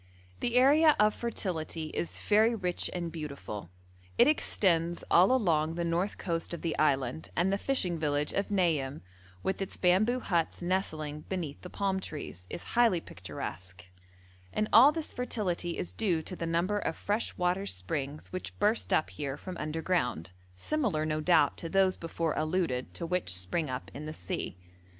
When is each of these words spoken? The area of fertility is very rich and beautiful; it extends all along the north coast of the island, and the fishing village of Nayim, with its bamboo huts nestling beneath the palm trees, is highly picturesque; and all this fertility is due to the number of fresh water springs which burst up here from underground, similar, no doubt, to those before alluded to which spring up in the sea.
The 0.39 0.55
area 0.55 0.95
of 0.99 1.13
fertility 1.13 1.91
is 1.93 2.19
very 2.21 2.55
rich 2.55 2.89
and 2.91 3.11
beautiful; 3.11 3.69
it 4.17 4.27
extends 4.27 5.03
all 5.11 5.31
along 5.31 5.75
the 5.75 5.85
north 5.85 6.17
coast 6.17 6.55
of 6.55 6.63
the 6.63 6.75
island, 6.79 7.29
and 7.35 7.53
the 7.53 7.57
fishing 7.59 7.99
village 7.99 8.33
of 8.33 8.49
Nayim, 8.49 9.01
with 9.43 9.61
its 9.61 9.77
bamboo 9.77 10.19
huts 10.19 10.59
nestling 10.63 11.25
beneath 11.29 11.61
the 11.61 11.69
palm 11.69 11.99
trees, 11.99 12.47
is 12.49 12.63
highly 12.73 12.99
picturesque; 12.99 13.85
and 14.51 14.67
all 14.73 14.91
this 14.91 15.13
fertility 15.13 15.77
is 15.77 15.93
due 15.93 16.23
to 16.23 16.35
the 16.35 16.47
number 16.47 16.79
of 16.79 16.95
fresh 16.97 17.37
water 17.37 17.67
springs 17.67 18.31
which 18.33 18.57
burst 18.57 18.91
up 18.91 19.11
here 19.11 19.37
from 19.37 19.55
underground, 19.57 20.31
similar, 20.55 21.05
no 21.05 21.19
doubt, 21.21 21.57
to 21.57 21.69
those 21.69 21.95
before 21.95 22.33
alluded 22.35 22.95
to 22.95 23.05
which 23.05 23.35
spring 23.37 23.69
up 23.69 23.91
in 23.93 24.07
the 24.07 24.13
sea. 24.13 24.57